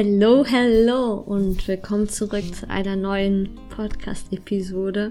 [0.00, 5.10] Hello, hello und willkommen zurück zu einer neuen Podcast-Episode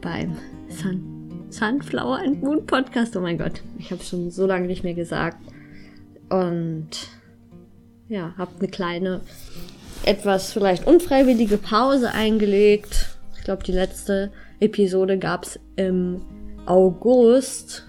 [0.00, 0.38] beim
[0.70, 3.14] Sun Sunflower and Moon Podcast.
[3.14, 5.36] Oh mein Gott, ich habe schon so lange nicht mehr gesagt.
[6.30, 6.88] Und
[8.08, 9.20] ja, habe eine kleine,
[10.02, 13.18] etwas vielleicht unfreiwillige Pause eingelegt.
[13.36, 16.22] Ich glaube, die letzte Episode gab es im
[16.64, 17.86] August.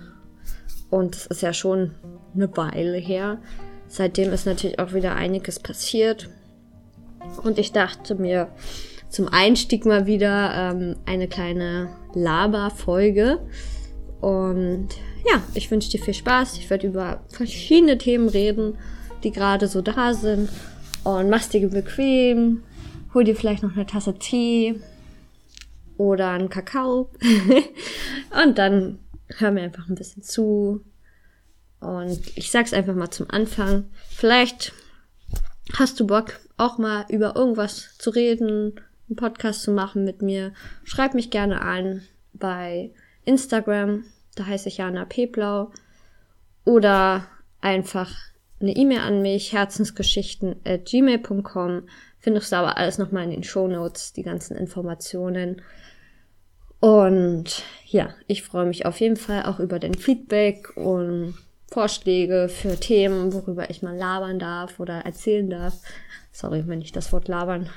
[0.89, 1.91] Und es ist ja schon
[2.35, 3.38] eine Weile her.
[3.89, 6.30] Seitdem ist natürlich auch wieder einiges passiert.
[7.43, 8.49] Und ich dachte mir
[9.09, 13.39] zum Einstieg mal wieder ähm, eine kleine Laber-Folge.
[14.21, 14.89] Und
[15.30, 16.57] ja, ich wünsche dir viel Spaß.
[16.57, 18.77] Ich werde über verschiedene Themen reden,
[19.23, 20.49] die gerade so da sind.
[21.03, 22.63] Und mach's dir bequem.
[23.16, 24.80] Hol dir vielleicht noch eine Tasse Tee
[25.97, 27.09] oder einen Kakao.
[28.44, 28.99] und dann
[29.38, 30.81] hör mir einfach ein bisschen zu.
[31.80, 33.85] Und ich sag's einfach mal zum Anfang.
[34.09, 34.73] Vielleicht
[35.73, 40.53] hast du Bock, auch mal über irgendwas zu reden, einen Podcast zu machen mit mir.
[40.83, 42.91] Schreib mich gerne an bei
[43.25, 44.03] Instagram.
[44.35, 45.72] Da heiße ich Jana Peblau.
[46.66, 47.25] Oder
[47.61, 48.11] einfach
[48.59, 51.83] eine E-Mail an mich, herzensgeschichten at gmail.com.
[52.19, 55.61] Findest du aber alles nochmal in den Show Notes, die ganzen Informationen.
[56.81, 61.35] Und ja, ich freue mich auf jeden Fall auch über dein Feedback und
[61.72, 65.75] Vorschläge für Themen, worüber ich mal labern darf oder erzählen darf.
[66.31, 67.70] Sorry, wenn ich das Wort labern,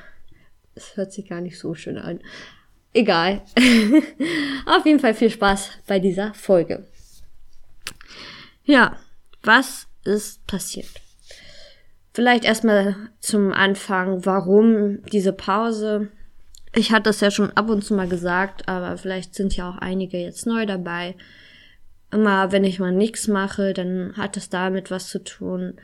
[0.75, 2.21] es hört sich gar nicht so schön an.
[2.95, 3.43] Egal.
[4.67, 6.87] Auf jeden Fall viel Spaß bei dieser Folge.
[8.65, 8.97] Ja,
[9.43, 10.89] was ist passiert?
[12.15, 16.09] Vielleicht erstmal zum Anfang, warum diese Pause?
[16.75, 19.79] Ich hatte das ja schon ab und zu mal gesagt, aber vielleicht sind ja auch
[19.79, 21.15] einige jetzt neu dabei
[22.13, 25.75] immer, wenn ich mal nichts mache, dann hat es damit was zu tun,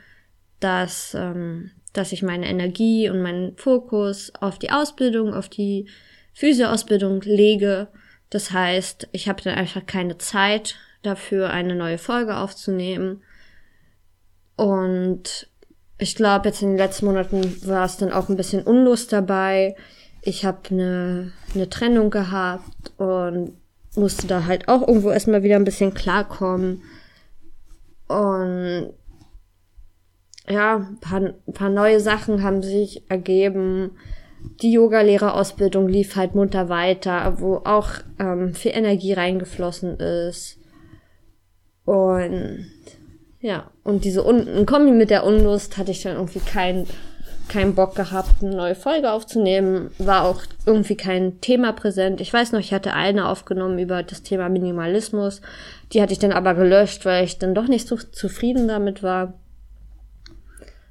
[0.59, 5.87] dass, ähm, dass ich meine Energie und meinen Fokus auf die Ausbildung, auf die
[6.33, 7.87] Physioausbildung lege.
[8.29, 13.23] Das heißt, ich habe dann einfach keine Zeit dafür, eine neue Folge aufzunehmen.
[14.55, 15.49] Und
[15.97, 19.75] ich glaube, jetzt in den letzten Monaten war es dann auch ein bisschen Unlust dabei.
[20.21, 23.53] Ich habe eine, eine Trennung gehabt und
[23.95, 26.83] musste da halt auch irgendwo erstmal wieder ein bisschen klarkommen.
[28.07, 28.93] Und
[30.47, 31.21] ja, ein paar,
[31.53, 33.91] paar neue Sachen haben sich ergeben.
[34.61, 37.89] Die Yogalehrerausbildung lief halt munter weiter, wo auch
[38.19, 40.57] ähm, viel Energie reingeflossen ist.
[41.85, 42.65] Und
[43.41, 46.87] ja, und diese Un ein Kombi mit der Unlust hatte ich dann irgendwie keinen
[47.49, 49.91] keinen Bock gehabt, eine neue Folge aufzunehmen.
[49.97, 52.21] War auch irgendwie kein Thema präsent.
[52.21, 55.41] Ich weiß noch, ich hatte eine aufgenommen über das Thema Minimalismus.
[55.91, 59.33] Die hatte ich dann aber gelöscht, weil ich dann doch nicht so zufrieden damit war.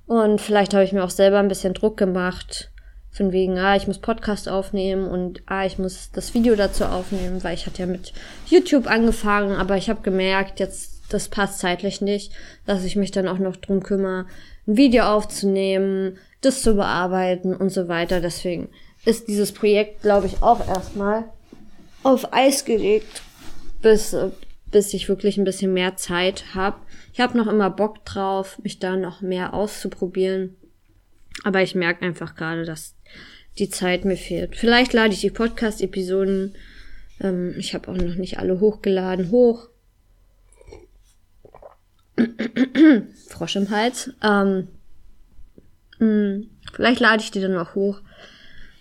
[0.06, 2.70] Und vielleicht habe ich mir auch selber ein bisschen Druck gemacht.
[3.10, 7.42] Von wegen, ah, ich muss Podcast aufnehmen und ah, ich muss das Video dazu aufnehmen,
[7.42, 8.12] weil ich hatte ja mit
[8.46, 12.32] YouTube angefangen, aber ich habe gemerkt, jetzt das passt zeitlich nicht,
[12.66, 14.26] dass ich mich dann auch noch drum kümmere,
[14.66, 18.20] ein Video aufzunehmen, das zu bearbeiten und so weiter.
[18.20, 18.68] Deswegen
[19.04, 21.24] ist dieses Projekt, glaube ich, auch erstmal
[22.02, 23.22] auf Eis gelegt,
[23.82, 24.16] bis,
[24.70, 26.76] bis ich wirklich ein bisschen mehr Zeit habe.
[27.12, 30.56] Ich habe noch immer Bock drauf, mich da noch mehr auszuprobieren.
[31.44, 32.94] Aber ich merke einfach gerade, dass
[33.58, 34.56] die Zeit mir fehlt.
[34.56, 36.54] Vielleicht lade ich die Podcast-Episoden,
[37.20, 39.68] ähm, ich habe auch noch nicht alle hochgeladen, hoch.
[43.28, 44.12] Frosch im Hals.
[44.22, 44.68] Ähm,
[45.98, 48.00] hm, vielleicht lade ich die dann noch hoch.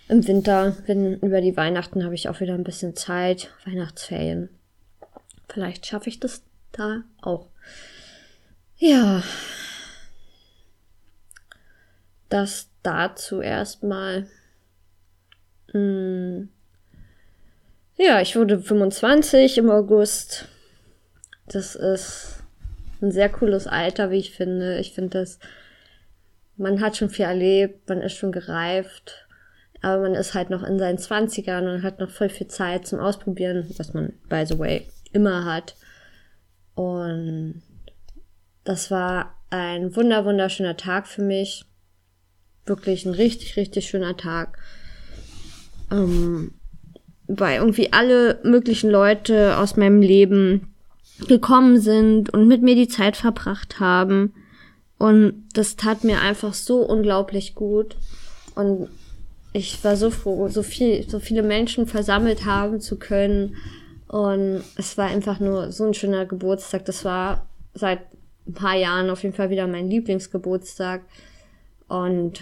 [0.08, 3.50] Im Winter, wenn über die Weihnachten habe ich auch wieder ein bisschen Zeit.
[3.66, 4.48] Weihnachtsferien.
[5.48, 6.42] Vielleicht schaffe ich das
[6.72, 7.48] da auch.
[8.78, 9.22] Ja.
[12.28, 14.26] Das dazu erstmal.
[15.72, 16.48] Hm.
[17.96, 20.46] Ja, ich wurde 25 im August.
[21.46, 22.44] Das ist
[23.02, 24.78] ein sehr cooles Alter, wie ich finde.
[24.78, 25.38] Ich finde das
[26.58, 29.26] man hat schon viel erlebt, man ist schon gereift,
[29.80, 32.98] aber man ist halt noch in seinen Zwanzigern und hat noch voll viel Zeit zum
[32.98, 35.76] Ausprobieren, was man, by the way, immer hat.
[36.74, 37.62] Und
[38.64, 41.64] das war ein wunder, wunderschöner Tag für mich.
[42.66, 44.58] Wirklich ein richtig, richtig schöner Tag.
[45.90, 46.52] Ähm,
[47.28, 50.74] weil irgendwie alle möglichen Leute aus meinem Leben
[51.26, 54.34] gekommen sind und mit mir die Zeit verbracht haben.
[54.98, 57.96] Und das tat mir einfach so unglaublich gut.
[58.54, 58.88] Und
[59.52, 63.56] ich war so froh, so viel, so viele Menschen versammelt haben zu können.
[64.08, 66.84] Und es war einfach nur so ein schöner Geburtstag.
[66.84, 68.00] Das war seit
[68.46, 71.02] ein paar Jahren auf jeden Fall wieder mein Lieblingsgeburtstag.
[71.86, 72.40] Und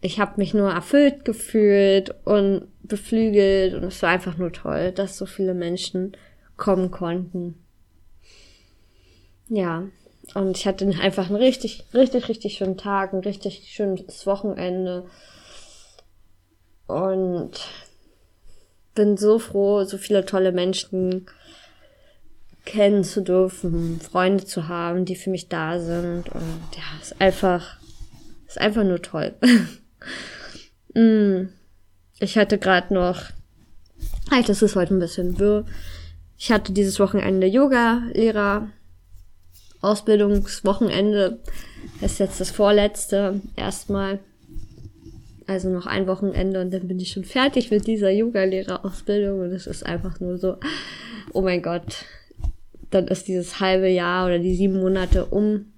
[0.00, 5.18] ich habe mich nur erfüllt gefühlt und beflügelt und es war einfach nur toll, dass
[5.18, 6.12] so viele Menschen
[6.56, 7.62] kommen konnten.
[9.48, 9.88] Ja,
[10.34, 15.06] und ich hatte einfach einen richtig, richtig, richtig schönen Tag, ein richtig schönes Wochenende.
[16.86, 17.52] Und
[18.94, 21.26] bin so froh, so viele tolle Menschen
[22.64, 26.28] kennen zu dürfen, Freunde zu haben, die für mich da sind.
[26.28, 27.78] Und ja, ist einfach,
[28.46, 29.34] ist einfach nur toll.
[30.94, 31.48] mm.
[32.20, 33.22] Ich hatte gerade noch,
[34.30, 35.64] halt, das ist heute ein bisschen wirr.
[36.36, 38.68] Ich hatte dieses Wochenende Yoga-Lehrer
[39.80, 41.38] Ausbildungswochenende.
[42.00, 44.20] Ist jetzt das vorletzte erstmal.
[45.46, 49.66] Also noch ein Wochenende und dann bin ich schon fertig mit dieser Yoga-Lehrerausbildung und es
[49.66, 50.58] ist einfach nur so,
[51.32, 52.04] oh mein Gott,
[52.90, 55.72] dann ist dieses halbe Jahr oder die sieben Monate um.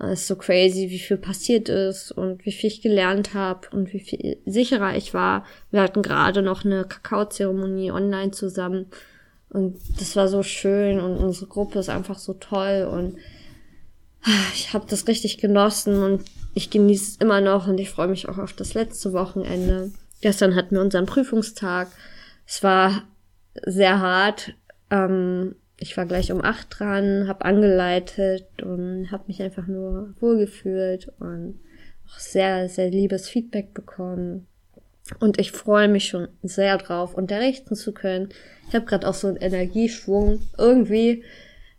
[0.00, 3.92] Es ist so crazy, wie viel passiert ist und wie viel ich gelernt habe und
[3.92, 5.44] wie viel sicherer ich war.
[5.70, 8.86] Wir hatten gerade noch eine Kakaozeremonie online zusammen
[9.50, 13.16] und das war so schön und unsere Gruppe ist einfach so toll und
[14.54, 16.24] ich habe das richtig genossen und
[16.54, 19.92] ich genieße es immer noch und ich freue mich auch auf das letzte Wochenende.
[20.20, 21.88] Gestern hatten wir unseren Prüfungstag.
[22.46, 23.04] Es war
[23.64, 24.54] sehr hart.
[24.90, 31.12] Ähm, ich war gleich um acht dran, habe angeleitet und habe mich einfach nur wohlgefühlt
[31.20, 31.60] und
[32.08, 34.47] auch sehr, sehr liebes Feedback bekommen.
[35.20, 38.28] Und ich freue mich schon sehr drauf, unterrichten zu können.
[38.68, 41.24] Ich habe gerade auch so einen Energieschwung, irgendwie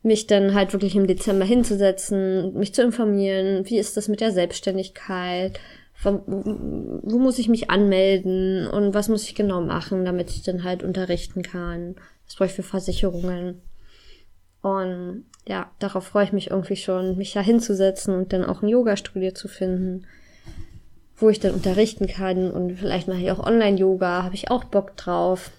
[0.01, 4.31] mich dann halt wirklich im Dezember hinzusetzen, mich zu informieren, wie ist das mit der
[4.31, 5.59] Selbstständigkeit,
[6.03, 10.83] wo muss ich mich anmelden und was muss ich genau machen, damit ich dann halt
[10.83, 11.95] unterrichten kann.
[12.25, 13.61] Was brauche ich für Versicherungen?
[14.61, 18.69] Und ja, darauf freue ich mich irgendwie schon, mich da hinzusetzen und dann auch ein
[18.69, 20.05] Yoga-Studio zu finden,
[21.19, 24.95] wo ich dann unterrichten kann und vielleicht mache ich auch Online-Yoga, habe ich auch Bock
[24.95, 25.51] drauf.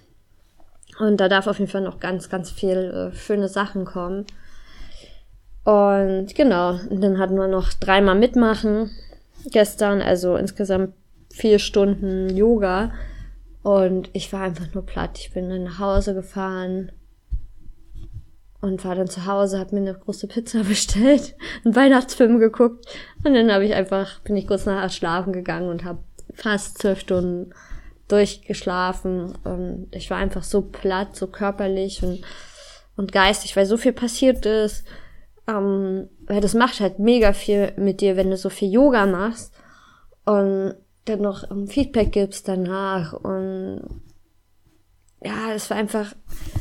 [0.98, 4.26] Und da darf auf jeden Fall noch ganz, ganz viel äh, schöne Sachen kommen.
[5.64, 8.90] Und genau, und dann hatten wir noch dreimal mitmachen
[9.50, 10.94] gestern, also insgesamt
[11.32, 12.92] vier Stunden Yoga.
[13.62, 15.18] Und ich war einfach nur platt.
[15.18, 16.92] Ich bin dann nach Hause gefahren,
[18.60, 21.34] und war dann zu Hause, hab mir eine große Pizza bestellt,
[21.64, 22.86] einen Weihnachtsfilm geguckt
[23.24, 26.00] und dann habe ich einfach bin ich kurz nachher schlafen gegangen und habe
[26.34, 27.52] fast zwölf Stunden
[28.08, 32.24] durchgeschlafen und ich war einfach so platt, so körperlich und
[33.00, 34.84] und geistig, weil so viel passiert ist.
[35.48, 39.54] Ähm, weil das macht halt mega viel mit dir, wenn du so viel Yoga machst
[40.24, 40.74] und
[41.06, 44.02] dann noch um, Feedback gibst danach und
[45.22, 46.14] ja, es war einfach,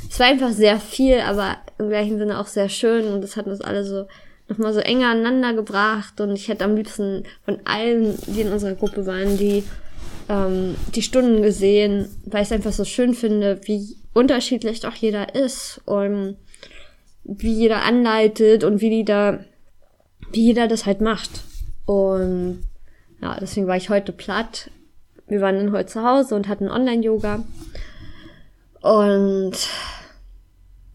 [0.09, 3.47] es war einfach sehr viel, aber im gleichen Sinne auch sehr schön und es hat
[3.47, 4.05] uns alle so
[4.47, 8.73] nochmal so enger aneinander gebracht und ich hätte am liebsten von allen, die in unserer
[8.73, 9.63] Gruppe waren, die
[10.27, 15.35] ähm, die Stunden gesehen, weil ich es einfach so schön finde, wie unterschiedlich doch jeder
[15.35, 16.37] ist und
[17.23, 19.39] wie jeder anleitet und wie da,
[20.31, 21.29] wie jeder das halt macht.
[21.85, 22.63] Und
[23.21, 24.71] ja, deswegen war ich heute platt.
[25.27, 27.43] Wir waren dann heute zu Hause und hatten Online-Yoga.
[28.81, 29.53] Und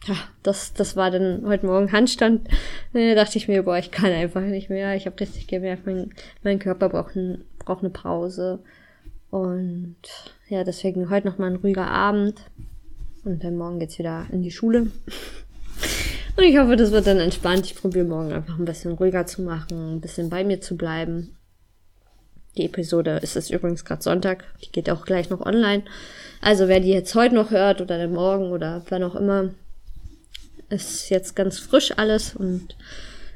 [0.06, 2.48] ja, das, das war dann heute Morgen Handstand.
[2.92, 4.94] Da dachte ich mir, boah, ich kann einfach nicht mehr.
[4.94, 6.10] Ich habe richtig gemerkt, mein,
[6.42, 8.60] mein Körper braucht, ein, braucht eine Pause.
[9.30, 9.96] Und
[10.48, 12.40] ja, deswegen heute nochmal ein ruhiger Abend.
[13.24, 14.90] Und dann morgen geht's wieder in die Schule.
[16.36, 17.64] Und ich hoffe, das wird dann entspannt.
[17.66, 21.36] Ich probiere morgen einfach ein bisschen ruhiger zu machen, ein bisschen bei mir zu bleiben.
[22.56, 24.44] Die Episode ist es übrigens gerade Sonntag.
[24.62, 25.82] Die geht auch gleich noch online.
[26.40, 29.50] Also wer die jetzt heute noch hört oder dann morgen oder wann auch immer,
[30.68, 32.76] ist jetzt ganz frisch alles und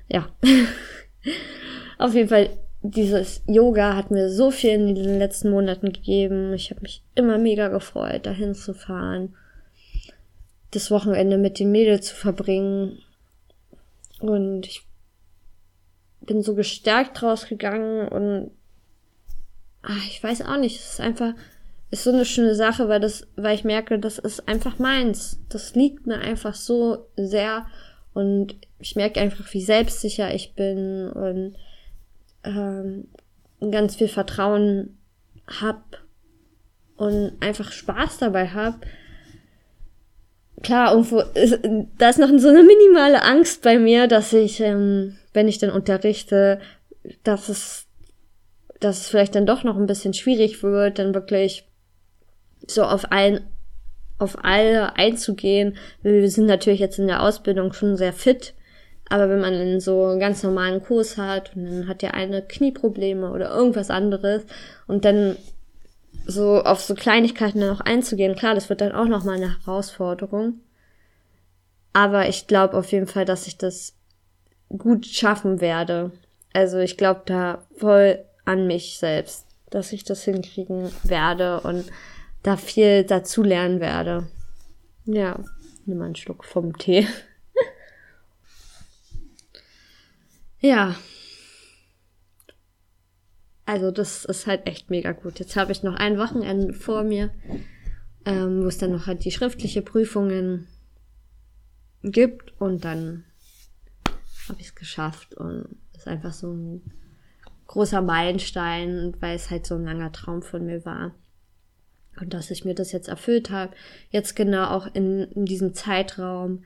[0.08, 0.28] ja.
[1.98, 2.50] Auf jeden Fall,
[2.82, 6.52] dieses Yoga hat mir so viel in den letzten Monaten gegeben.
[6.54, 9.34] Ich habe mich immer mega gefreut, dahin zu fahren,
[10.70, 12.98] das Wochenende mit den Mädels zu verbringen.
[14.20, 14.82] Und ich
[16.20, 18.50] bin so gestärkt rausgegangen und
[19.82, 21.34] ach, ich weiß auch nicht, es ist einfach,
[21.90, 25.40] ist so eine schöne Sache, weil das, weil ich merke, das ist einfach meins.
[25.48, 27.66] Das liegt mir einfach so sehr
[28.12, 31.56] und ich merke einfach, wie selbstsicher ich bin und
[32.44, 33.08] ähm,
[33.70, 34.98] ganz viel Vertrauen
[35.46, 36.02] hab
[36.96, 38.84] und einfach Spaß dabei hab.
[40.62, 41.60] Klar, irgendwo ist,
[41.98, 45.70] da ist noch so eine minimale Angst bei mir, dass ich, ähm, wenn ich dann
[45.70, 46.60] unterrichte,
[47.22, 47.87] dass es
[48.80, 51.66] dass es vielleicht dann doch noch ein bisschen schwierig wird, dann wirklich
[52.66, 53.40] so auf allen
[54.18, 55.76] auf alle einzugehen.
[56.02, 58.54] Wir sind natürlich jetzt in der Ausbildung schon sehr fit,
[59.08, 62.42] Aber wenn man in so einen ganz normalen Kurs hat und dann hat der eine
[62.42, 64.44] Knieprobleme oder irgendwas anderes
[64.86, 65.36] und dann
[66.26, 70.60] so auf so Kleinigkeiten dann auch einzugehen, klar, das wird dann auch nochmal eine Herausforderung.
[71.94, 73.94] Aber ich glaube auf jeden Fall, dass ich das
[74.68, 76.12] gut schaffen werde.
[76.52, 81.84] Also ich glaube da voll an mich selbst, dass ich das hinkriegen werde und
[82.42, 84.26] da viel dazu lernen werde.
[85.04, 85.44] Ja,
[85.84, 87.06] nimm mal einen Schluck vom Tee.
[90.60, 90.96] ja.
[93.66, 95.40] Also das ist halt echt mega gut.
[95.40, 97.30] Jetzt habe ich noch ein Wochenende vor mir,
[98.24, 100.68] ähm, wo es dann noch halt die schriftliche Prüfungen
[102.02, 103.24] gibt und dann
[104.48, 106.82] habe ich es geschafft und das ist einfach so ein
[107.68, 111.14] großer Meilenstein, weil es halt so ein langer Traum von mir war.
[112.20, 113.76] Und dass ich mir das jetzt erfüllt habe,
[114.10, 116.64] jetzt genau auch in, in diesem Zeitraum,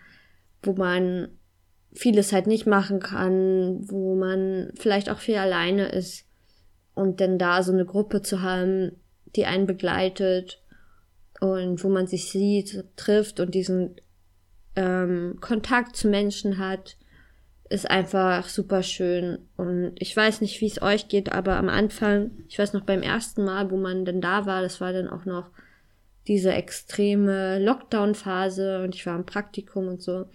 [0.62, 1.28] wo man
[1.92, 6.25] vieles halt nicht machen kann, wo man vielleicht auch viel alleine ist.
[6.94, 8.92] Und dann da so eine Gruppe zu haben,
[9.35, 10.62] die einen begleitet
[11.40, 13.97] und wo man sich sieht, trifft und diesen
[14.76, 16.97] ähm, Kontakt zu Menschen hat,
[17.73, 19.38] ist einfach super schön.
[19.57, 23.02] Und ich weiß nicht, wie es euch geht, aber am Anfang, ich weiß noch beim
[23.02, 25.50] ersten Mal, wo man denn da war, das war dann auch noch
[26.29, 30.26] diese extreme Lockdown-Phase und ich war im Praktikum und so.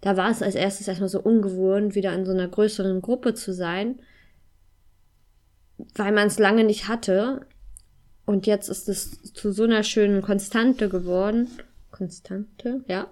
[0.00, 3.52] Da war es als erstes erstmal so ungewohnt, wieder in so einer größeren Gruppe zu
[3.52, 4.00] sein,
[5.94, 7.46] weil man es lange nicht hatte.
[8.24, 11.48] Und jetzt ist es zu so einer schönen Konstante geworden.
[11.90, 13.08] Konstante, ja.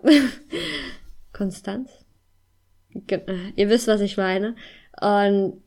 [1.32, 2.03] Konstanz.
[3.56, 4.54] Ihr wisst, was ich meine.
[5.00, 5.62] Und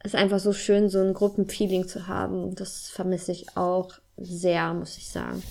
[0.00, 2.54] es ist einfach so schön, so ein Gruppenfeeling zu haben.
[2.54, 5.42] Das vermisse ich auch sehr, muss ich sagen.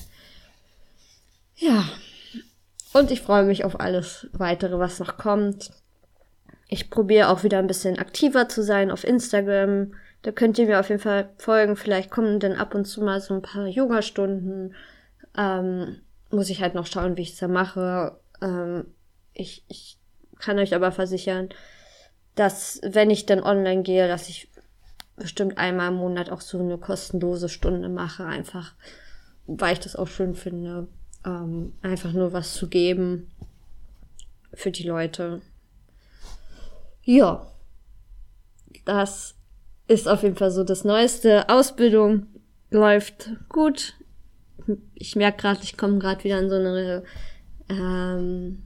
[1.58, 1.84] Ja.
[2.94, 5.72] Und ich freue mich auf alles weitere, was noch kommt.
[6.67, 9.94] Ich probiere auch wieder ein bisschen aktiver zu sein auf Instagram.
[10.22, 11.75] Da könnt ihr mir auf jeden Fall folgen.
[11.75, 14.74] Vielleicht kommen dann ab und zu mal so ein paar Yoga-Stunden.
[15.38, 16.01] Ähm,
[16.32, 18.17] muss ich halt noch schauen, wie ich es da mache.
[18.41, 18.86] Ähm,
[19.34, 19.98] ich, ich
[20.39, 21.50] kann euch aber versichern,
[22.36, 24.50] dass wenn ich dann online gehe, dass ich
[25.15, 28.74] bestimmt einmal im Monat auch so eine kostenlose Stunde mache, einfach
[29.48, 30.88] weil ich das auch schön finde,
[31.25, 33.32] ähm, einfach nur was zu geben
[34.54, 35.42] für die Leute.
[37.04, 37.46] Ja,
[38.86, 39.36] das
[39.88, 41.48] ist auf jeden Fall so das Neueste.
[41.48, 42.25] Ausbildung
[42.72, 43.94] läuft gut
[44.94, 47.04] ich merke gerade, ich komme gerade wieder in so eine
[47.70, 48.63] ähm,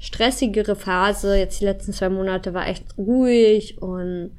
[0.00, 1.36] stressigere Phase.
[1.36, 4.36] Jetzt die letzten zwei Monate war echt ruhig und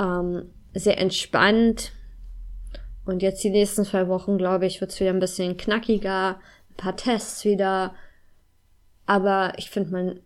[0.00, 1.92] ähm, sehr entspannt.
[3.04, 6.40] Und jetzt die nächsten zwei Wochen, glaube ich, wird es wieder ein bisschen knackiger,
[6.70, 7.94] ein paar Tests wieder.
[9.06, 10.20] Aber ich finde, man,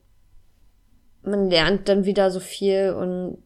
[1.23, 3.39] man lernt dann wieder so viel und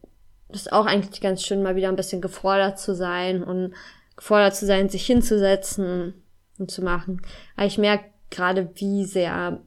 [0.49, 3.75] ist auch eigentlich ganz schön, mal wieder ein bisschen gefordert zu sein und
[4.17, 6.15] gefordert zu sein, sich hinzusetzen
[6.59, 7.21] und zu machen.
[7.57, 9.61] Aber ich merke gerade, wie sehr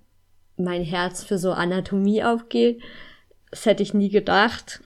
[0.59, 2.81] mein Herz für so Anatomie aufgeht.
[3.51, 4.81] Das hätte ich nie gedacht.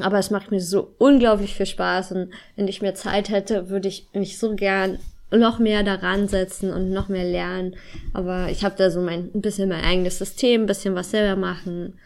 [0.00, 3.88] Aber es macht mir so unglaublich viel Spaß und wenn ich mehr Zeit hätte, würde
[3.88, 4.98] ich mich so gern
[5.30, 7.76] noch mehr daran setzen und noch mehr lernen.
[8.12, 11.40] Aber ich habe da so mein, ein bisschen mein eigenes System, ein bisschen was selber
[11.40, 11.98] machen.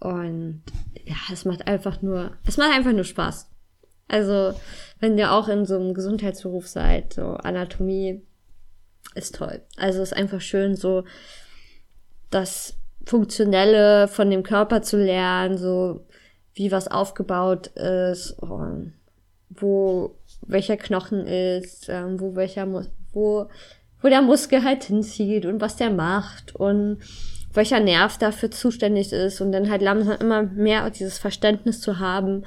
[0.00, 0.62] Und
[1.04, 3.50] ja, es macht einfach nur, es macht einfach nur Spaß.
[4.08, 4.54] Also,
[5.00, 8.22] wenn ihr auch in so einem Gesundheitsberuf seid, so Anatomie,
[9.14, 9.62] ist toll.
[9.76, 11.04] Also ist einfach schön, so
[12.34, 12.76] das
[13.06, 16.06] Funktionelle von dem Körper zu lernen, so
[16.54, 18.36] wie was aufgebaut ist,
[19.50, 23.46] wo welcher Knochen ist, ähm, wo welcher Mus wo
[24.00, 26.98] wo der Muskel halt hinzieht und was der macht und
[27.54, 32.44] welcher Nerv dafür zuständig ist und dann halt langsam immer mehr dieses Verständnis zu haben,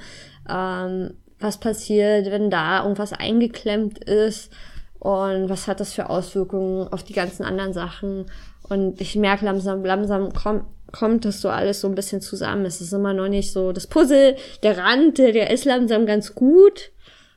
[0.48, 4.52] ähm, was passiert, wenn da irgendwas eingeklemmt ist
[4.98, 8.26] und was hat das für Auswirkungen auf die ganzen anderen Sachen.
[8.68, 12.64] Und ich merke langsam, langsam kommt, kommt das so alles so ein bisschen zusammen.
[12.64, 16.92] Es ist immer noch nicht so, das Puzzle, der Rand, der ist langsam ganz gut.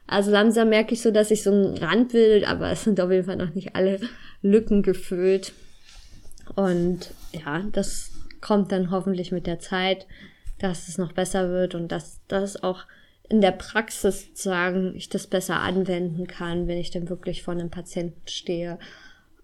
[0.07, 3.11] Also langsam merke ich so, dass ich so ein Rand will, aber es sind auf
[3.11, 3.99] jeden Fall noch nicht alle
[4.41, 5.53] Lücken gefüllt.
[6.55, 8.11] Und ja, das
[8.41, 10.07] kommt dann hoffentlich mit der Zeit,
[10.59, 12.85] dass es noch besser wird und dass das auch
[13.29, 17.69] in der Praxis sagen, ich das besser anwenden kann, wenn ich dann wirklich vor einem
[17.69, 18.77] Patienten stehe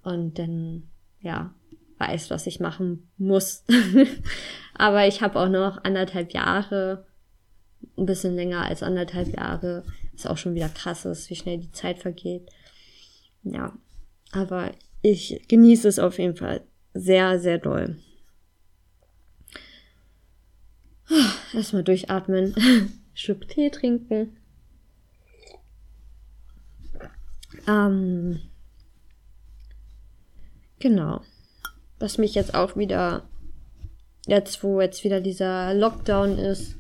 [0.04, 0.90] und dann,
[1.22, 1.54] ja,
[1.98, 3.66] weiß, was ich machen muss.
[4.74, 7.06] Aber ich habe auch noch anderthalb Jahre,
[7.98, 11.72] ein bisschen länger als anderthalb Jahre, ist auch schon wieder krass ist, wie schnell die
[11.72, 12.50] Zeit vergeht.
[13.44, 13.74] Ja,
[14.32, 16.62] aber ich genieße es auf jeden Fall
[16.94, 17.98] sehr, sehr doll.
[21.54, 22.56] Erstmal durchatmen.
[23.14, 24.38] Schluck Tee trinken.
[27.68, 28.42] Ähm,
[30.80, 31.22] genau.
[32.00, 33.28] Was mich jetzt auch wieder,
[34.28, 36.76] jetzt wo jetzt wieder dieser Lockdown ist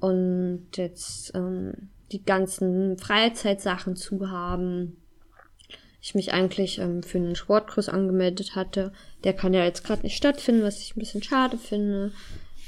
[0.00, 4.96] und jetzt ähm, die ganzen Freizeitsachen zu haben,
[6.00, 8.92] ich mich eigentlich ähm, für einen Sportkurs angemeldet hatte.
[9.24, 12.12] Der kann ja jetzt gerade nicht stattfinden, was ich ein bisschen schade finde.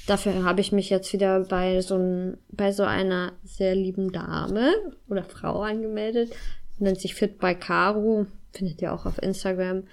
[0.06, 4.72] Dafür habe ich mich jetzt wieder bei so, ein, bei so einer sehr lieben Dame
[5.08, 6.32] oder Frau angemeldet.
[6.78, 8.26] Nennt sich Fit by Caro.
[8.52, 9.84] Findet ihr auch auf Instagram.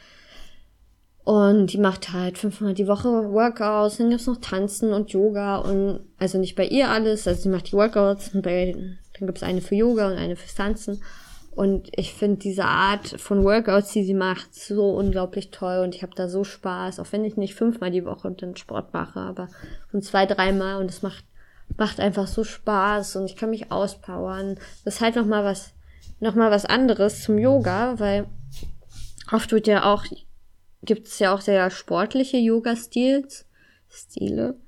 [1.28, 6.00] Und die macht halt fünfmal die Woche Workouts, dann gibt's noch Tanzen und Yoga und
[6.18, 9.60] also nicht bei ihr alles, also sie macht die Workouts und bei, dann gibt's eine
[9.60, 11.04] für Yoga und eine fürs Tanzen.
[11.52, 15.84] Und ich finde diese Art von Workouts, die sie macht, so unglaublich toll.
[15.84, 18.94] Und ich habe da so Spaß, auch wenn ich nicht fünfmal die Woche den Sport
[18.94, 19.50] mache, aber
[19.92, 20.80] schon zwei, dreimal.
[20.80, 21.26] Und es macht,
[21.76, 23.18] macht einfach so Spaß.
[23.18, 24.58] Und ich kann mich auspowern.
[24.86, 25.74] Das ist halt nochmal was,
[26.22, 28.28] nochmal was anderes zum Yoga, weil
[29.34, 30.06] oft wird ja auch,
[30.84, 33.46] gibt es ja auch sehr sportliche Yoga-Stils,
[33.90, 34.60] Stile.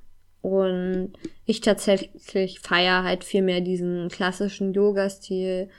[0.42, 1.13] Und
[1.46, 5.70] ich tatsächlich feiere halt viel mehr diesen klassischen Yoga-Stil.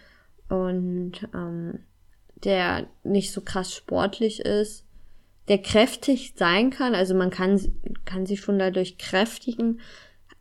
[0.49, 1.81] Und ähm,
[2.45, 4.85] der nicht so krass sportlich ist,
[5.49, 7.61] der kräftig sein kann, also man kann,
[8.05, 9.81] kann sich schon dadurch kräftigen,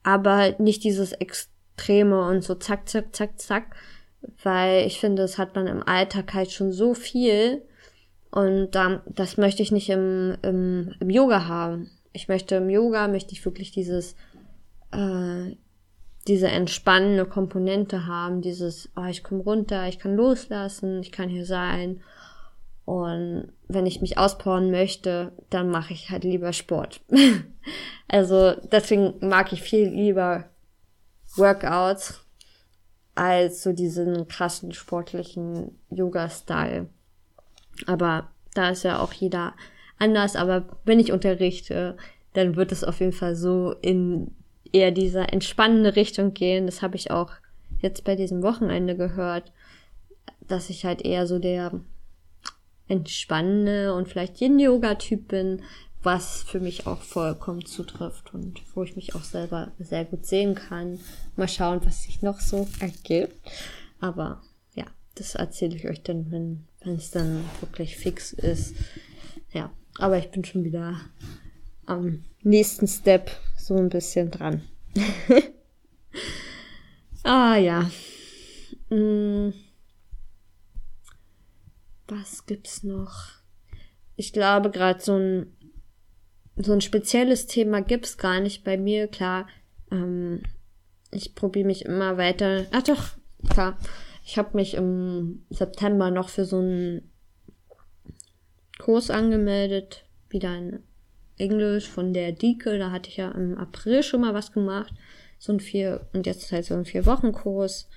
[0.03, 3.75] aber nicht dieses Extreme und so zack, zack, zack, zack,
[4.43, 7.63] weil ich finde, das hat man im Alltag halt schon so viel
[8.31, 11.89] und da, das möchte ich nicht im, im, im Yoga haben.
[12.13, 14.15] Ich möchte im Yoga, möchte ich wirklich dieses
[14.91, 15.55] äh,
[16.29, 21.45] diese entspannende Komponente haben, dieses, oh, ich komme runter, ich kann loslassen, ich kann hier
[21.45, 22.01] sein.
[22.86, 27.01] Und wenn ich mich auspowern möchte, dann mache ich halt lieber Sport.
[28.07, 30.45] also deswegen mag ich viel lieber
[31.36, 32.25] Workouts
[33.15, 36.89] als so diesen krassen sportlichen Yoga-Style.
[37.87, 39.53] Aber da ist ja auch jeder
[39.97, 40.35] anders.
[40.35, 41.97] Aber wenn ich unterrichte,
[42.33, 44.31] dann wird es auf jeden Fall so in
[44.71, 46.65] eher dieser entspannende Richtung gehen.
[46.65, 47.31] Das habe ich auch
[47.81, 49.51] jetzt bei diesem Wochenende gehört,
[50.47, 51.79] dass ich halt eher so der
[52.87, 55.61] entspannende und vielleicht Yin-Yoga-Typ bin,
[56.01, 60.55] was für mich auch vollkommen zutrifft und wo ich mich auch selber sehr gut sehen
[60.55, 60.99] kann.
[61.35, 63.35] Mal schauen, was sich noch so ergibt.
[63.99, 64.41] Aber
[64.75, 68.75] ja, das erzähle ich euch dann, wenn wenn es dann wirklich fix ist.
[69.51, 70.99] Ja, aber ich bin schon wieder
[71.85, 74.61] am nächsten Step so ein bisschen dran.
[77.23, 77.89] ah ja.
[78.89, 79.53] Hm.
[82.07, 83.39] Was gibt's noch?
[84.15, 85.55] Ich glaube, gerade so ein
[86.61, 89.07] so ein spezielles Thema gibt's gar nicht bei mir.
[89.07, 89.47] Klar,
[89.91, 90.43] ähm,
[91.11, 92.65] ich probiere mich immer weiter.
[92.71, 93.03] Ach doch,
[93.49, 93.77] klar.
[94.29, 97.11] Ich habe mich im September noch für so einen
[98.77, 100.05] Kurs angemeldet.
[100.29, 100.83] Wieder ein
[101.39, 104.93] Englisch von der Dike, da hatte ich ja im April schon mal was gemacht.
[105.39, 107.89] So ein vier, und jetzt halt so ein vier Wochen Kurs.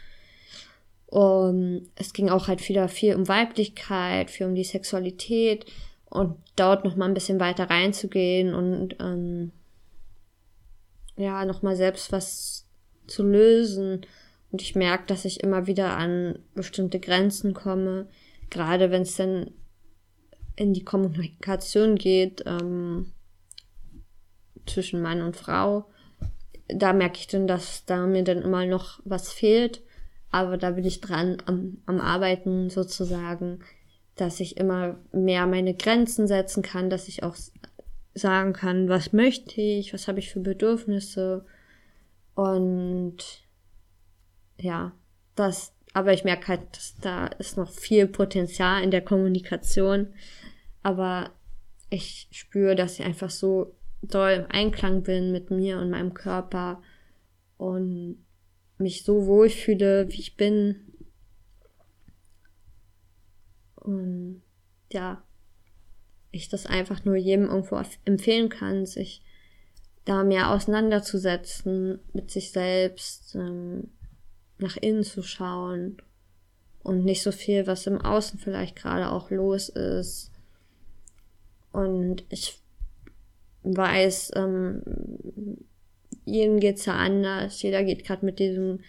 [1.05, 5.67] Und es ging auch halt wieder viel um Weiblichkeit, viel um die Sexualität
[6.07, 9.53] und dort noch mal ein bisschen weiter reinzugehen und ähm,
[11.19, 12.65] ja, noch mal selbst was
[13.07, 14.07] zu lösen.
[14.53, 18.07] Und ich merke, dass ich immer wieder an bestimmte Grenzen komme,
[18.51, 19.51] gerade wenn es dann
[20.55, 22.45] in die Kommunikation geht.
[22.47, 23.13] Ähm,
[24.67, 25.87] zwischen Mann und Frau.
[26.69, 29.83] Da merke ich dann, dass da mir dann immer noch was fehlt.
[30.31, 33.61] Aber da bin ich dran am, am Arbeiten sozusagen,
[34.17, 37.37] dass ich immer mehr meine Grenzen setzen kann, dass ich auch
[38.15, 41.45] sagen kann, was möchte ich, was habe ich für Bedürfnisse.
[42.35, 43.17] Und
[44.59, 44.93] ja,
[45.35, 50.09] das, aber ich merke halt, dass da ist noch viel Potenzial in der Kommunikation.
[50.83, 51.31] Aber
[51.91, 56.83] ich spüre, dass ich einfach so doll im Einklang bin mit mir und meinem Körper
[57.57, 58.25] und
[58.79, 60.77] mich so wohlfühle, wie ich bin.
[63.77, 64.43] Und
[64.93, 65.23] ja,
[66.31, 69.23] ich das einfach nur jedem irgendwo empfehlen kann, sich
[70.05, 73.91] da mehr auseinanderzusetzen mit sich selbst, ähm,
[74.63, 75.99] nach innen zu schauen
[76.83, 80.31] und nicht so viel, was im Außen vielleicht gerade auch los ist.
[81.73, 82.61] Und ich
[83.63, 84.83] weiß, ähm,
[86.25, 88.81] jedem geht's ja anders, jeder geht gerade mit diesem,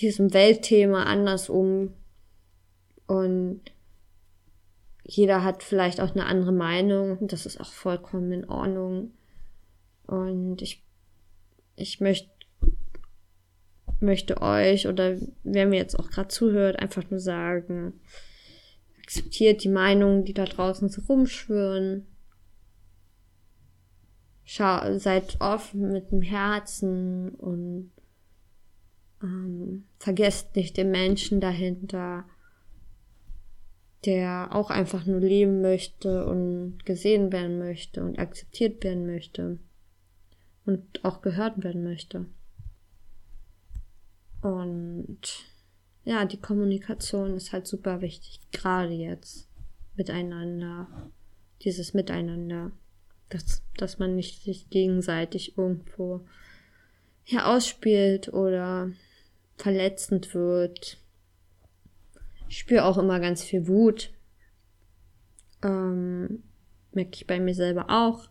[0.00, 1.92] diesem Weltthema anders um
[3.06, 3.60] und
[5.04, 9.12] jeder hat vielleicht auch eine andere Meinung, das ist auch vollkommen in Ordnung.
[10.06, 10.82] Und ich,
[11.76, 12.30] ich möchte
[14.04, 18.00] möchte euch oder wer mir jetzt auch gerade zuhört, einfach nur sagen,
[19.02, 22.06] akzeptiert die Meinungen, die da draußen so rumschwören.
[24.44, 27.90] Schau, seid offen mit dem Herzen und
[29.22, 32.24] ähm, vergesst nicht den Menschen dahinter,
[34.04, 39.58] der auch einfach nur leben möchte und gesehen werden möchte und akzeptiert werden möchte
[40.66, 42.26] und auch gehört werden möchte.
[44.44, 45.20] Und
[46.04, 49.48] ja, die Kommunikation ist halt super wichtig, gerade jetzt
[49.96, 50.86] miteinander,
[51.62, 52.70] dieses Miteinander,
[53.30, 56.26] dass, dass man nicht sich gegenseitig irgendwo
[57.24, 58.90] ja ausspielt oder
[59.56, 60.98] verletzend wird.
[62.50, 64.12] Ich spüre auch immer ganz viel Wut.
[65.62, 66.42] Ähm,
[66.92, 68.28] merke ich bei mir selber auch.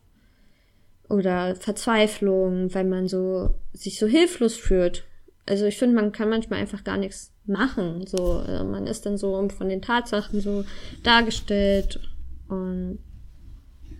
[1.09, 5.07] Oder Verzweiflung, weil man so sich so hilflos fühlt.
[5.45, 8.05] Also ich finde, man kann manchmal einfach gar nichts machen.
[8.07, 10.63] So, also man ist dann so von den Tatsachen so
[11.03, 11.99] dargestellt
[12.47, 12.99] und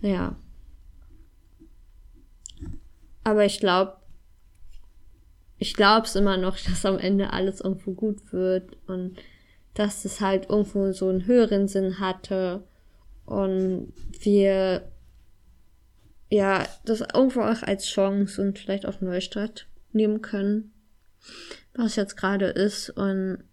[0.00, 0.36] ja.
[3.24, 3.96] Aber ich glaube,
[5.58, 9.16] ich glaube es immer noch, dass am Ende alles irgendwo gut wird und
[9.74, 12.62] dass es halt irgendwo so einen höheren Sinn hatte
[13.26, 14.88] und wir
[16.30, 20.73] ja das irgendwo auch als Chance und vielleicht auch Neustart nehmen können,
[21.74, 23.44] was jetzt gerade ist und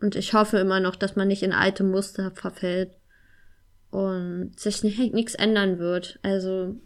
[0.00, 2.92] und ich hoffe immer noch, dass man nicht in alte Muster verfällt
[3.90, 6.20] und sich nichts ändern wird.
[6.22, 6.76] Also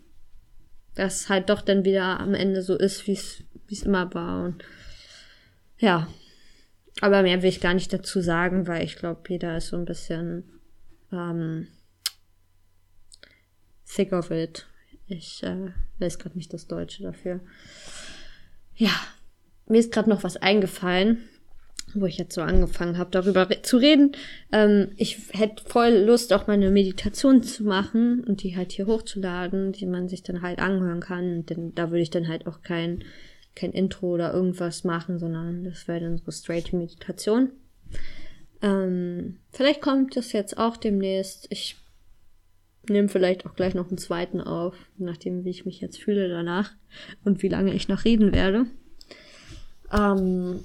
[0.95, 4.45] dass halt doch dann wieder am Ende so ist, wie es wie es immer war.
[4.45, 4.65] Und
[5.79, 6.07] ja,
[7.01, 9.85] aber mehr will ich gar nicht dazu sagen, weil ich glaube, jeder ist so ein
[9.85, 10.45] bisschen
[11.11, 11.69] ähm,
[13.85, 14.67] sick of it.
[15.07, 17.41] Ich äh, weiß gerade nicht das Deutsche dafür.
[18.75, 18.93] Ja,
[19.73, 21.19] mir ist gerade noch was eingefallen,
[21.95, 24.13] wo ich jetzt so angefangen habe, darüber re zu reden.
[24.53, 28.87] Ähm, ich hätte voll Lust, auch mal eine Meditation zu machen und die halt hier
[28.87, 31.45] hochzuladen, die man sich dann halt anhören kann.
[31.47, 33.03] Denn da würde ich dann halt auch kein
[33.55, 37.51] kein Intro oder irgendwas machen, sondern das wäre dann so straight Meditation.
[38.63, 41.49] Ähm, vielleicht kommt das jetzt auch demnächst.
[41.51, 41.77] Ich
[42.89, 46.73] nehme vielleicht auch gleich noch einen zweiten auf, nachdem wie ich mich jetzt fühle danach
[47.25, 48.67] und wie lange ich noch reden werde.
[49.93, 50.65] Ähm,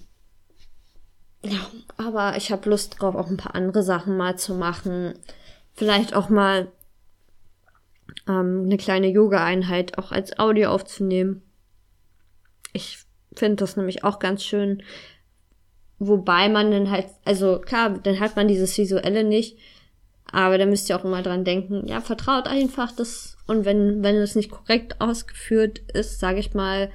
[1.44, 1.60] ja,
[1.98, 5.14] aber ich habe Lust drauf, auch ein paar andere Sachen mal zu machen.
[5.74, 6.72] Vielleicht auch mal
[8.28, 11.42] ähm, eine kleine Yoga-Einheit auch als Audio aufzunehmen.
[12.74, 13.00] Ich
[13.34, 14.84] finde das nämlich auch ganz schön,
[16.00, 19.58] wobei man dann halt, also klar, dann hat man dieses Visuelle nicht,
[20.32, 24.16] aber da müsst ihr auch immer dran denken, ja, vertraut einfach das und wenn, wenn
[24.16, 26.92] es nicht korrekt ausgeführt ist, sage ich mal,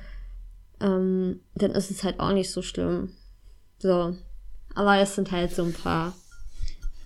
[0.83, 3.14] ähm, dann ist es halt auch nicht so schlimm.
[3.79, 4.16] So.
[4.75, 6.14] Aber es sind halt so ein paar,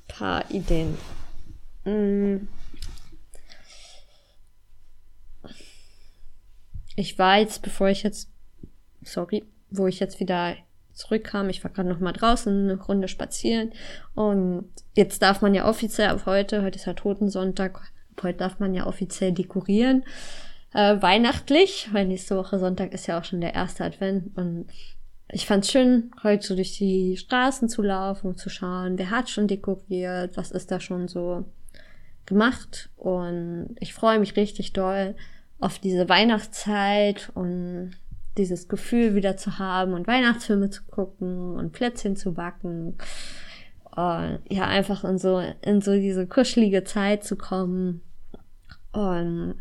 [0.09, 0.97] paar Ideen.
[1.85, 2.49] Mm.
[6.97, 8.31] Ich war jetzt, bevor ich jetzt
[9.03, 10.57] sorry, wo ich jetzt wieder
[10.95, 11.51] zurückkam.
[11.51, 13.73] Ich war gerade noch mal draußen eine Runde spazieren
[14.15, 18.73] und jetzt darf man ja offiziell ab heute, heute ist ja Totensonntag, heute darf man
[18.73, 20.05] ja offiziell dekorieren.
[20.77, 24.67] Äh, weihnachtlich, weil nächste Woche Sonntag ist ja auch schon der erste Advent und
[25.33, 29.31] ich fand's schön, heute so durch die Straßen zu laufen und zu schauen, wer hat
[29.31, 31.47] schon dekoriert, was ist da schon so
[32.27, 35.15] gemacht und ich freue mich richtig doll
[35.61, 37.93] auf diese Weihnachtszeit und
[38.37, 42.99] dieses Gefühl wieder zu haben und Weihnachtsfilme zu gucken und Plätzchen zu backen.
[43.97, 48.03] Und ja, einfach in so, in so diese kuschelige Zeit zu kommen.
[48.93, 49.55] Und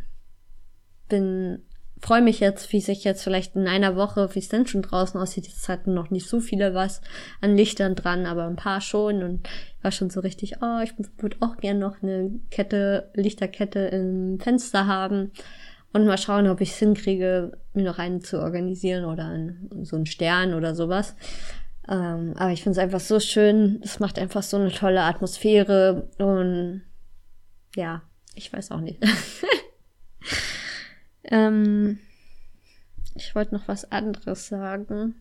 [1.07, 1.63] bin,
[2.01, 5.19] freue mich jetzt, wie sich jetzt vielleicht in einer Woche, wie es denn schon draußen
[5.19, 5.47] aussieht.
[5.47, 7.01] Jetzt hatten noch nicht so viele was
[7.41, 9.23] an Lichtern dran, aber ein paar schon.
[9.23, 9.47] Und
[9.81, 14.87] war schon so richtig, oh, ich würde auch gern noch eine Kette, Lichterkette im Fenster
[14.87, 15.31] haben.
[15.93, 19.95] Und mal schauen, ob ich es hinkriege, mir noch einen zu organisieren oder einen, so
[19.95, 21.15] einen Stern oder sowas.
[21.87, 23.79] Ähm, aber ich finde es einfach so schön.
[23.83, 26.09] Es macht einfach so eine tolle Atmosphäre.
[26.17, 26.81] Und
[27.75, 28.01] ja,
[28.33, 29.01] ich weiß auch nicht.
[31.25, 31.99] ähm,
[33.15, 35.15] ich wollte noch was anderes sagen.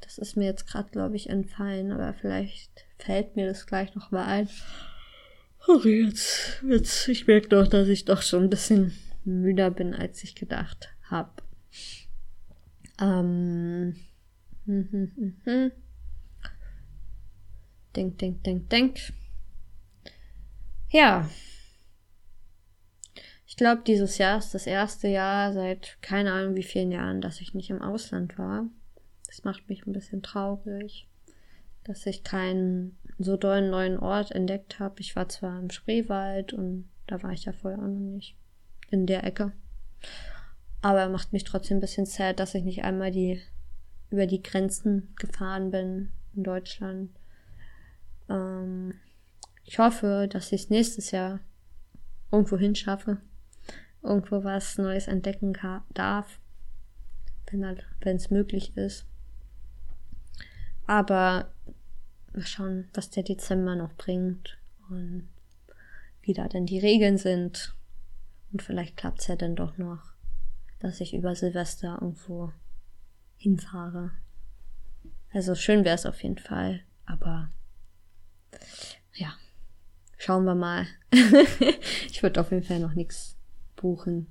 [0.00, 4.10] Das ist mir jetzt gerade, glaube ich, entfallen, aber vielleicht fällt mir das gleich noch
[4.10, 4.48] mal ein.
[5.68, 8.92] Oh, jetzt, jetzt, ich merke doch, dass ich doch schon ein bisschen
[9.24, 11.42] müder bin, als ich gedacht habe.
[13.00, 13.96] Ähm.
[14.66, 15.72] Hm, hm, hm, hm.
[17.94, 19.00] Denk, denk, denk, denk.
[20.90, 21.28] Ja.
[23.46, 27.40] Ich glaube, dieses Jahr ist das erste Jahr seit keine Ahnung wie vielen Jahren, dass
[27.40, 28.66] ich nicht im Ausland war.
[29.26, 31.08] Das macht mich ein bisschen traurig,
[31.84, 35.00] dass ich keinen so dollen neuen Ort entdeckt habe.
[35.00, 38.36] Ich war zwar im Spreewald und da war ich ja vorher auch noch nicht
[38.90, 39.52] in der Ecke.
[40.82, 43.40] Aber macht mich trotzdem ein bisschen sad, dass ich nicht einmal die
[44.10, 47.10] über die Grenzen gefahren bin in Deutschland.
[48.28, 48.94] Ähm,
[49.64, 51.40] ich hoffe, dass ich es nächstes Jahr
[52.30, 53.18] irgendwo hinschaffe,
[54.06, 55.56] irgendwo was Neues entdecken
[55.92, 56.40] darf,
[57.50, 59.06] wenn es möglich ist.
[60.86, 61.52] Aber
[62.32, 65.28] mal schauen, was der Dezember noch bringt und
[66.22, 67.74] wie da denn die Regeln sind.
[68.52, 70.12] Und vielleicht klappt es ja dann doch noch,
[70.78, 72.52] dass ich über Silvester irgendwo
[73.36, 74.12] hinfahre.
[75.32, 77.50] Also schön wäre es auf jeden Fall, aber
[79.14, 79.34] ja,
[80.16, 80.86] schauen wir mal.
[82.10, 83.35] ich würde auf jeden Fall noch nichts
[83.76, 84.26] buchen.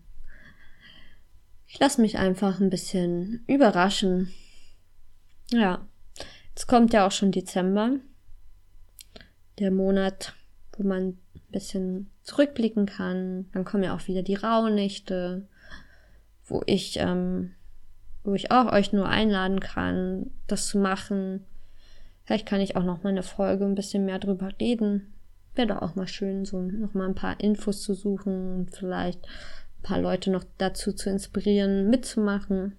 [1.67, 4.33] Ich lasse mich einfach ein bisschen überraschen.
[5.51, 5.87] Ja,
[6.49, 7.97] jetzt kommt ja auch schon Dezember,
[9.59, 10.33] der Monat,
[10.73, 11.19] wo man ein
[11.51, 13.49] bisschen zurückblicken kann.
[13.53, 15.47] Dann kommen ja auch wieder die Rauhnächte,
[16.45, 17.55] wo ich ähm,
[18.25, 21.45] wo ich auch euch nur einladen kann, das zu machen.
[22.23, 25.13] Vielleicht kann ich auch noch mal eine Folge ein bisschen mehr drüber reden.
[25.55, 29.23] Wäre doch auch mal schön, so noch mal ein paar Infos zu suchen und vielleicht
[29.23, 32.75] ein paar Leute noch dazu zu inspirieren, mitzumachen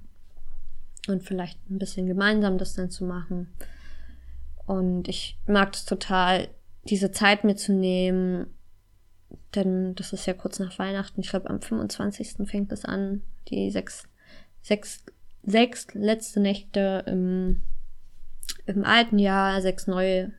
[1.09, 3.49] und vielleicht ein bisschen gemeinsam das dann zu machen.
[4.67, 6.49] Und ich mag es total,
[6.85, 8.47] diese Zeit mitzunehmen,
[9.55, 11.21] denn das ist ja kurz nach Weihnachten.
[11.21, 12.49] Ich glaube, am 25.
[12.49, 14.09] fängt es an, die sechs,
[14.63, 15.05] sechs
[15.47, 17.63] sechs letzte Nächte im,
[18.67, 20.33] im alten Jahr, sechs neue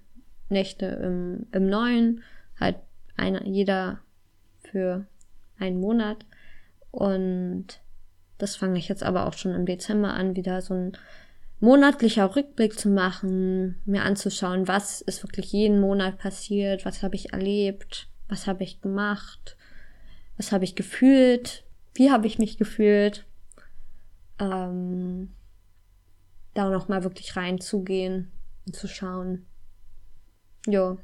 [0.50, 2.24] Nächte im, im neuen,
[2.60, 2.78] halt
[3.16, 4.00] einer, jeder
[4.60, 5.06] für
[5.60, 6.26] einen Monat.
[6.92, 7.82] Und
[8.38, 10.98] das fange ich jetzt aber auch schon im Dezember an, wieder so ein
[11.60, 17.34] monatlicher Rückblick zu machen, mir anzuschauen, was ist wirklich jeden Monat passiert, was habe ich
[17.34, 19.58] erlebt, was habe ich gemacht,
[20.38, 21.64] was habe ich gefühlt,
[21.96, 23.26] wie habe ich mich gefühlt
[24.40, 25.30] ähm,
[26.54, 28.32] da noch mal wirklich reinzugehen
[28.66, 29.46] und zu schauen.
[30.68, 30.98] Jo,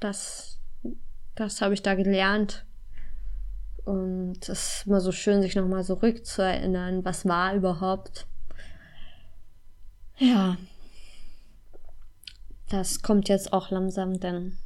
[0.00, 0.58] das,
[1.36, 2.66] das habe ich da gelernt.
[3.84, 8.26] Und es ist immer so schön, sich noch mal so rückzuerinnern, was war überhaupt.
[10.18, 10.56] Ja,
[12.70, 14.58] das kommt jetzt auch langsam dann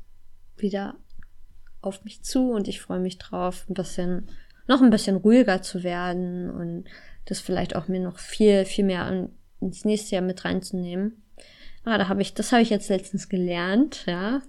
[0.57, 0.95] wieder
[1.83, 4.29] auf mich zu und ich freue mich drauf, ein bisschen,
[4.67, 6.85] noch ein bisschen ruhiger zu werden und
[7.27, 9.29] das vielleicht auch mir noch viel, viel mehr
[9.61, 11.23] ins nächste Jahr mit reinzunehmen.
[11.88, 14.42] Ah, da habe ich, das habe ich jetzt letztens gelernt, ja,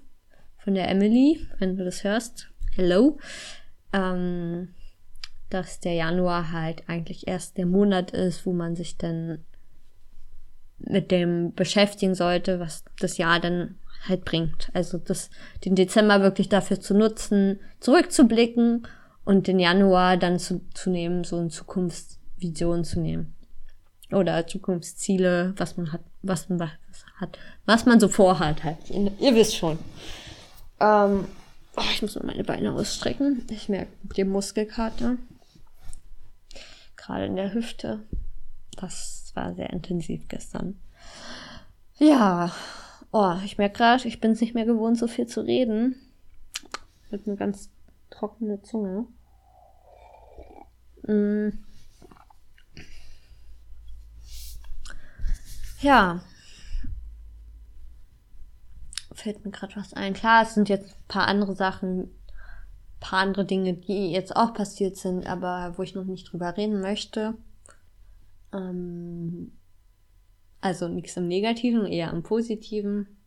[0.57, 2.49] von der Emily, wenn du das hörst.
[2.75, 3.17] Hello.
[3.93, 4.75] Ähm,
[5.49, 9.45] dass der Januar halt eigentlich erst der Monat ist, wo man sich dann
[10.79, 13.75] mit dem beschäftigen sollte, was das Jahr dann
[14.05, 14.69] halt bringt.
[14.73, 15.29] Also das,
[15.63, 18.85] den Dezember wirklich dafür zu nutzen, zurückzublicken
[19.23, 23.33] und den Januar dann zu, zu nehmen, so in Zukunft Vision zu nehmen.
[24.11, 26.71] Oder Zukunftsziele, was man hat, was man
[27.17, 28.77] hat, was man so vorhat halt.
[28.89, 29.77] Ihr wisst schon.
[30.79, 31.25] Ähm,
[31.75, 33.45] oh, ich muss mal meine Beine ausstrecken.
[33.49, 35.17] Ich merke die Muskelkater.
[36.95, 37.99] Gerade in der Hüfte.
[38.77, 40.79] Das war sehr intensiv gestern.
[41.97, 42.51] Ja.
[43.11, 45.95] Oh, ich merke gerade, ich bin es nicht mehr gewohnt, so viel zu reden.
[47.11, 47.69] Mit einer ganz
[48.09, 49.05] trockene Zunge.
[51.03, 51.49] Mm.
[55.81, 56.21] Ja.
[59.13, 60.13] Fällt mir gerade was ein.
[60.13, 62.09] Klar, es sind jetzt ein paar andere Sachen,
[62.99, 66.81] paar andere Dinge, die jetzt auch passiert sind, aber wo ich noch nicht drüber reden
[66.81, 67.35] möchte.
[68.53, 69.57] Ähm,
[70.61, 73.17] also nichts im Negativen, eher im Positiven.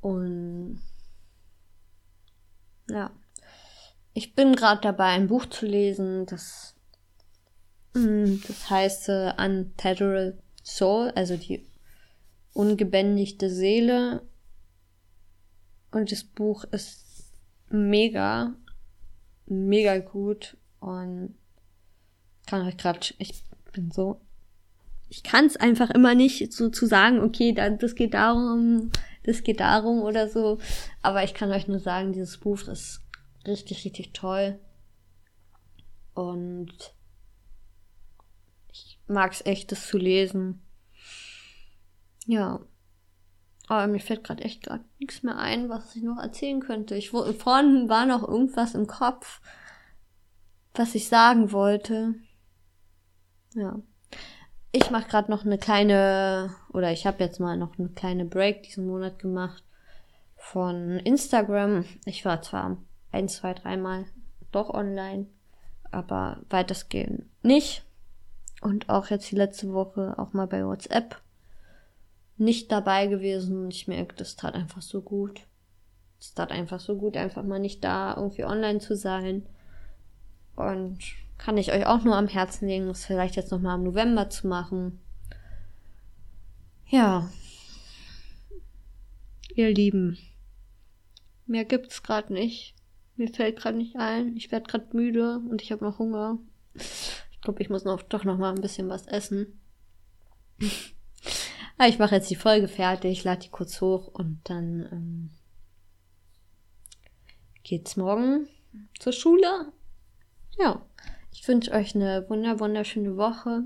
[0.00, 0.80] Und
[2.88, 3.10] ja,
[4.12, 6.74] ich bin gerade dabei, ein Buch zu lesen, das,
[7.94, 11.64] mm, das heißt uh, Untethered Soul, also die
[12.52, 14.22] ungebändigte Seele.
[15.92, 17.32] Und das Buch ist
[17.70, 18.54] mega,
[19.46, 21.36] mega gut und
[22.46, 24.20] kann euch gerade, ich bin so,
[25.08, 28.90] ich kann es einfach immer nicht so zu sagen, okay, das geht darum,
[29.22, 30.58] das geht darum oder so.
[31.00, 33.02] Aber ich kann euch nur sagen, dieses Buch ist
[33.46, 34.58] richtig, richtig toll.
[36.14, 36.96] Und
[39.06, 40.62] mag es echt, das zu lesen.
[42.26, 42.60] Ja.
[43.68, 46.94] Aber mir fällt gerade echt gerade nichts mehr ein, was ich noch erzählen könnte.
[46.94, 49.40] Ich vorhin war noch irgendwas im Kopf,
[50.74, 52.14] was ich sagen wollte.
[53.54, 53.80] Ja.
[54.70, 58.64] ich mache gerade noch eine kleine, oder ich habe jetzt mal noch eine kleine Break
[58.64, 59.64] diesen Monat gemacht
[60.36, 61.86] von Instagram.
[62.04, 62.76] Ich war zwar
[63.10, 64.04] ein, zwei, dreimal
[64.52, 65.26] doch online,
[65.90, 67.85] aber weitestgehend nicht.
[68.60, 71.20] Und auch jetzt die letzte Woche auch mal bei WhatsApp
[72.38, 73.70] nicht dabei gewesen.
[73.70, 75.40] Ich merke, das tat einfach so gut.
[76.20, 79.46] Es tat einfach so gut, einfach mal nicht da irgendwie online zu sein.
[80.54, 80.98] Und
[81.38, 84.46] kann ich euch auch nur am Herzen legen, das vielleicht jetzt nochmal im November zu
[84.46, 85.00] machen.
[86.88, 87.28] Ja.
[89.54, 90.18] Ihr Lieben.
[91.46, 92.74] Mehr gibt's gerade nicht.
[93.16, 94.36] Mir fällt gerade nicht ein.
[94.36, 96.38] Ich werde gerade müde und ich habe noch Hunger.
[97.46, 99.60] Ich glaube, ich muss noch, doch noch mal ein bisschen was essen.
[101.78, 105.30] Aber ich mache jetzt die Folge fertig, lade die kurz hoch und dann ähm,
[107.62, 108.48] geht's morgen
[108.98, 109.70] zur Schule.
[110.58, 110.84] Ja,
[111.30, 113.62] ich wünsche euch eine wunder wunderschöne Woche.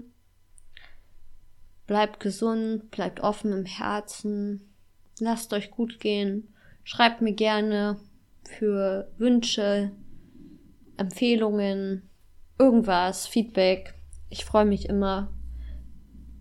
[1.86, 4.74] Bleibt gesund, bleibt offen im Herzen.
[5.20, 6.54] Lasst euch gut gehen.
[6.84, 7.98] Schreibt mir gerne
[8.44, 9.90] für Wünsche,
[10.98, 12.09] Empfehlungen,
[12.60, 13.94] irgendwas, Feedback.
[14.28, 15.28] Ich freue mich immer.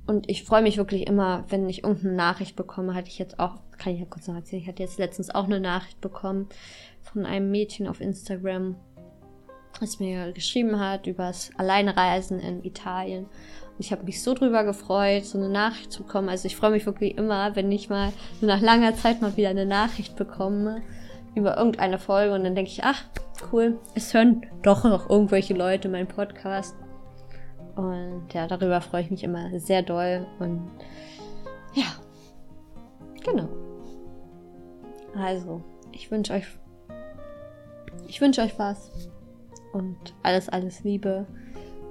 [0.06, 2.94] Und ich freue mich wirklich immer, wenn ich irgendeine Nachricht bekomme.
[2.94, 5.46] Hatte ich jetzt auch, kann ich ja kurz noch erzählen, ich hatte jetzt letztens auch
[5.46, 6.50] eine Nachricht bekommen
[7.02, 8.76] von einem Mädchen auf Instagram,
[9.80, 13.26] das mir geschrieben hat über das Alleinreisen in Italien.
[13.26, 16.28] Und ich habe mich so drüber gefreut, so eine Nachricht zu bekommen.
[16.28, 19.66] Also ich freue mich wirklich immer, wenn ich mal nach langer Zeit mal wieder eine
[19.66, 20.82] Nachricht bekomme
[21.36, 23.04] über irgendeine Folge und dann denke ich, ach,
[23.52, 26.76] cool, es hören doch noch irgendwelche Leute meinen Podcast.
[27.76, 30.26] Und ja, darüber freue ich mich immer sehr doll.
[30.40, 30.70] Und
[31.74, 31.86] ja,
[33.24, 33.48] genau.
[35.16, 36.46] Also, ich wünsche euch,
[38.08, 39.10] ich wünsche euch was
[39.74, 41.26] und alles, alles Liebe.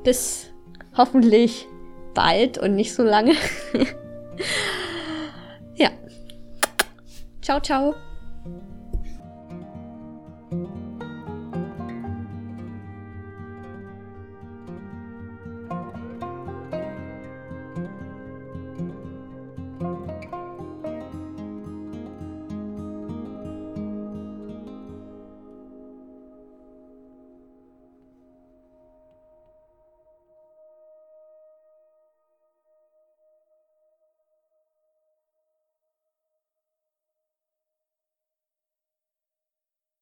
[0.05, 0.53] Bis
[0.97, 1.67] hoffentlich
[2.15, 3.35] bald und nicht so lange.
[5.77, 5.91] ja.
[7.41, 7.95] Ciao, ciao.